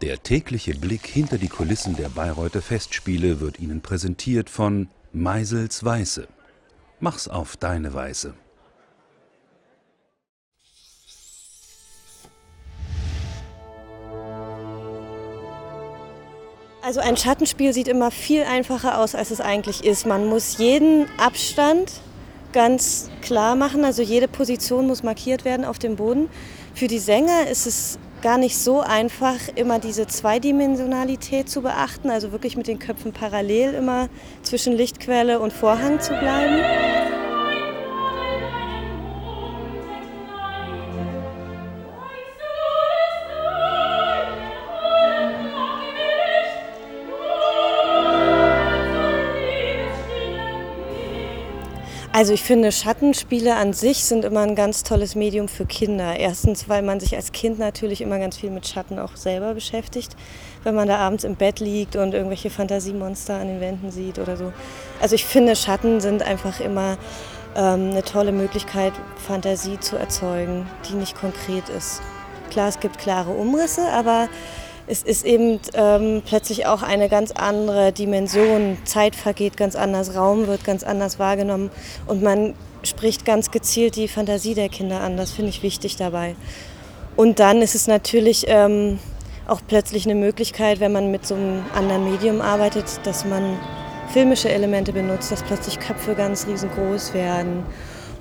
Der 0.00 0.22
tägliche 0.22 0.74
Blick 0.76 1.06
hinter 1.06 1.38
die 1.38 1.48
Kulissen 1.48 1.96
der 1.96 2.08
Bayreuther 2.08 2.62
Festspiele 2.62 3.40
wird 3.40 3.58
Ihnen 3.58 3.80
präsentiert 3.80 4.48
von 4.48 4.88
Meisels 5.12 5.84
Weiße. 5.84 6.28
Mach's 7.00 7.26
auf 7.26 7.56
deine 7.56 7.94
Weise. 7.94 8.34
Also 16.80 17.00
ein 17.00 17.16
Schattenspiel 17.16 17.72
sieht 17.72 17.88
immer 17.88 18.12
viel 18.12 18.44
einfacher 18.44 18.98
aus, 18.98 19.16
als 19.16 19.32
es 19.32 19.40
eigentlich 19.40 19.84
ist. 19.84 20.06
Man 20.06 20.28
muss 20.28 20.58
jeden 20.58 21.06
Abstand 21.18 21.92
ganz 22.52 23.10
klar 23.20 23.56
machen, 23.56 23.84
also 23.84 24.02
jede 24.02 24.28
Position 24.28 24.86
muss 24.86 25.02
markiert 25.02 25.44
werden 25.44 25.66
auf 25.66 25.80
dem 25.80 25.96
Boden. 25.96 26.30
Für 26.72 26.86
die 26.86 27.00
Sänger 27.00 27.48
ist 27.50 27.66
es 27.66 27.98
gar 28.22 28.38
nicht 28.38 28.58
so 28.58 28.80
einfach, 28.80 29.36
immer 29.54 29.78
diese 29.78 30.06
Zweidimensionalität 30.06 31.48
zu 31.48 31.62
beachten, 31.62 32.10
also 32.10 32.32
wirklich 32.32 32.56
mit 32.56 32.66
den 32.66 32.78
Köpfen 32.78 33.12
parallel 33.12 33.74
immer 33.74 34.08
zwischen 34.42 34.72
Lichtquelle 34.72 35.40
und 35.40 35.52
Vorhang 35.52 36.00
zu 36.00 36.10
bleiben. 36.10 36.97
Also 52.10 52.32
ich 52.32 52.42
finde, 52.42 52.72
Schattenspiele 52.72 53.54
an 53.54 53.74
sich 53.74 54.02
sind 54.04 54.24
immer 54.24 54.40
ein 54.40 54.54
ganz 54.54 54.82
tolles 54.82 55.14
Medium 55.14 55.46
für 55.46 55.66
Kinder. 55.66 56.18
Erstens, 56.18 56.68
weil 56.68 56.82
man 56.82 57.00
sich 57.00 57.14
als 57.14 57.32
Kind 57.32 57.58
natürlich 57.58 58.00
immer 58.00 58.18
ganz 58.18 58.38
viel 58.38 58.50
mit 58.50 58.66
Schatten 58.66 58.98
auch 58.98 59.14
selber 59.14 59.52
beschäftigt, 59.52 60.16
wenn 60.64 60.74
man 60.74 60.88
da 60.88 60.96
abends 60.96 61.24
im 61.24 61.36
Bett 61.36 61.60
liegt 61.60 61.96
und 61.96 62.14
irgendwelche 62.14 62.48
Fantasiemonster 62.48 63.34
an 63.34 63.48
den 63.48 63.60
Wänden 63.60 63.90
sieht 63.90 64.18
oder 64.18 64.36
so. 64.36 64.52
Also 65.00 65.14
ich 65.14 65.26
finde, 65.26 65.54
Schatten 65.54 66.00
sind 66.00 66.22
einfach 66.22 66.60
immer 66.60 66.96
ähm, 67.54 67.90
eine 67.90 68.02
tolle 68.02 68.32
Möglichkeit, 68.32 68.94
Fantasie 69.26 69.78
zu 69.78 69.96
erzeugen, 69.96 70.66
die 70.88 70.94
nicht 70.94 71.14
konkret 71.14 71.68
ist. 71.68 72.00
Klar, 72.50 72.68
es 72.68 72.80
gibt 72.80 72.98
klare 72.98 73.30
Umrisse, 73.30 73.86
aber 73.92 74.28
es 74.88 75.02
ist 75.02 75.24
eben 75.24 75.60
ähm, 75.74 76.22
plötzlich 76.24 76.66
auch 76.66 76.82
eine 76.82 77.08
ganz 77.08 77.32
andere 77.32 77.92
Dimension. 77.92 78.78
Zeit 78.84 79.14
vergeht 79.14 79.56
ganz 79.56 79.76
anders, 79.76 80.16
Raum 80.16 80.46
wird 80.46 80.64
ganz 80.64 80.82
anders 80.82 81.18
wahrgenommen 81.18 81.70
und 82.06 82.22
man 82.22 82.54
spricht 82.82 83.24
ganz 83.24 83.50
gezielt 83.50 83.96
die 83.96 84.08
Fantasie 84.08 84.54
der 84.54 84.68
Kinder 84.68 85.00
an. 85.00 85.16
Das 85.16 85.30
finde 85.30 85.50
ich 85.50 85.62
wichtig 85.62 85.96
dabei. 85.96 86.36
Und 87.16 87.38
dann 87.38 87.60
ist 87.60 87.74
es 87.74 87.86
natürlich 87.86 88.46
ähm, 88.48 88.98
auch 89.46 89.60
plötzlich 89.66 90.06
eine 90.06 90.14
Möglichkeit, 90.14 90.80
wenn 90.80 90.92
man 90.92 91.10
mit 91.10 91.26
so 91.26 91.34
einem 91.34 91.64
anderen 91.74 92.10
Medium 92.10 92.40
arbeitet, 92.40 92.86
dass 93.04 93.24
man 93.24 93.58
filmische 94.12 94.48
Elemente 94.48 94.92
benutzt, 94.92 95.30
dass 95.30 95.42
plötzlich 95.42 95.80
Köpfe 95.80 96.14
ganz 96.14 96.46
riesengroß 96.46 97.12
werden 97.12 97.64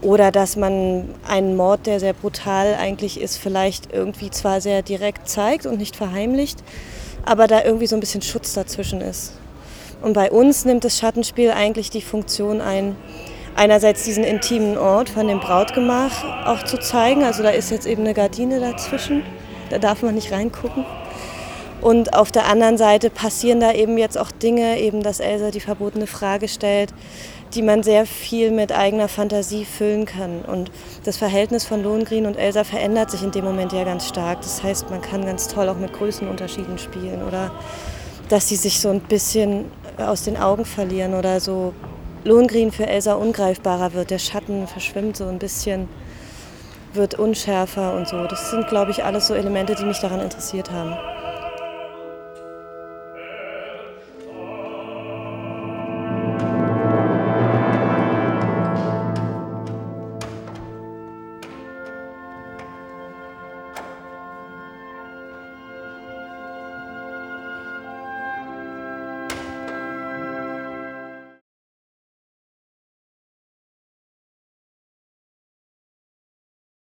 oder 0.02 0.31
dass 0.31 0.56
man 0.56 1.09
einen 1.28 1.56
Mord, 1.56 1.86
der 1.86 2.00
sehr 2.00 2.14
brutal 2.14 2.76
eigentlich 2.76 3.20
ist, 3.20 3.38
vielleicht 3.38 3.92
irgendwie 3.92 4.30
zwar 4.30 4.62
sehr 4.62 4.81
direkt 4.81 5.28
zeigt 5.28 5.66
und 5.66 5.78
nicht 5.78 5.95
verheimlicht, 5.95 6.59
aber 7.26 7.48
da 7.48 7.64
irgendwie 7.64 7.88
so 7.88 7.95
ein 7.95 8.00
bisschen 8.00 8.22
Schutz 8.22 8.54
dazwischen 8.54 9.02
ist. 9.02 9.34
Und 10.02 10.14
bei 10.14 10.31
uns 10.31 10.66
nimmt 10.66 10.84
das 10.84 10.98
Schattenspiel 11.00 11.52
eigentlich 11.52 11.89
die 11.89 12.02
Funktion 12.02 12.62
ein, 12.62 12.95
einerseits 13.56 14.04
diesen 14.04 14.23
intimen 14.23 14.78
Ort 14.78 15.09
von 15.09 15.28
dem 15.28 15.39
Brautgemach 15.39 16.45
auch 16.45 16.64
zu 16.64 16.78
zeigen. 16.80 17.23
Also 17.23 17.42
da 17.42 17.50
ist 17.50 17.72
jetzt 17.72 17.88
eben 17.88 18.04
eine 18.04 18.14
Gardine 18.14 18.59
dazwischen, 18.59 19.23
da 19.70 19.80
darf 19.80 20.04
man 20.04 20.14
nicht 20.14 20.32
reingucken. 20.32 20.86
Und 21.81 22.14
auf 22.16 22.31
der 22.31 22.47
anderen 22.47 22.77
Seite 22.77 23.10
passieren 23.10 23.60
da 23.60 23.71
eben 23.71 23.98
jetzt 23.98 24.17
auch 24.17 24.32
Dinge, 24.32 24.80
eben 24.80 25.04
dass 25.04 25.20
Elsa 25.20 25.52
die 25.52 25.60
verbotene 25.60 26.08
Frage 26.08 26.48
stellt, 26.48 26.93
die 27.54 27.61
man 27.61 27.83
sehr 27.83 28.05
viel 28.05 28.52
mit 28.52 28.71
eigener 28.71 29.08
Fantasie 29.08 29.64
füllen 29.64 30.05
kann. 30.05 30.42
Und 30.42 30.71
das 31.04 31.17
Verhältnis 31.17 31.66
von 31.66 31.83
Lohengrin 31.83 32.26
und 32.26 32.36
Elsa 32.36 32.64
verändert 32.64 33.11
sich 33.11 33.23
in 33.23 33.32
dem 33.32 33.45
Moment 33.45 33.73
ja 33.73 33.83
ganz 33.83 34.08
stark. 34.08 34.42
Das 34.42 34.64
heißt, 34.64 34.89
man 34.89 35.02
kann 35.02 35.26
ganz 35.26 35.48
toll 35.48 35.70
auch 35.70 35.77
mit 35.77 35.93
Größenunterschieden 35.93 36.77
spielen 36.77 37.23
oder 37.23 37.52
dass 38.30 38.49
sie 38.49 38.58
sich 38.58 38.82
so 38.82 38.89
ein 38.89 38.99
bisschen 38.99 39.71
aus 39.98 40.23
den 40.23 40.36
Augen 40.36 40.66
verlieren 40.66 41.14
oder 41.14 41.39
so 41.39 41.73
Lohengrin 42.26 42.71
für 42.71 42.86
Elsa 42.86 43.14
ungreifbarer 43.14 43.93
wird. 43.93 44.10
Der 44.10 44.20
Schatten 44.20 44.67
verschwimmt 44.67 45.16
so 45.16 45.26
ein 45.27 45.39
bisschen, 45.39 45.87
wird 46.93 47.16
unschärfer 47.16 47.95
und 47.95 48.08
so. 48.08 48.26
Das 48.26 48.52
sind, 48.52 48.67
glaube 48.67 48.92
ich, 48.92 49.04
alles 49.04 49.27
so 49.27 49.33
Elemente, 49.33 49.76
die 49.76 49.86
mich 49.86 49.99
daran 49.99 50.20
interessiert 50.20 50.71
haben. 50.71 50.98